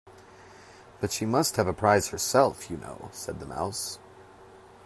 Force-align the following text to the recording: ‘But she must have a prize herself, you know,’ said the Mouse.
‘But 0.99 1.11
she 1.11 1.27
must 1.27 1.57
have 1.57 1.67
a 1.67 1.73
prize 1.73 2.07
herself, 2.07 2.71
you 2.71 2.77
know,’ 2.77 3.09
said 3.11 3.39
the 3.39 3.45
Mouse. 3.45 3.99